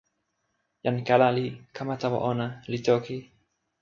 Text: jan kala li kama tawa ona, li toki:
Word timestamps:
jan 0.85 0.97
kala 1.07 1.27
li 1.37 1.47
kama 1.75 1.95
tawa 2.01 2.19
ona, 2.31 2.47
li 2.71 2.79
toki: 2.87 3.17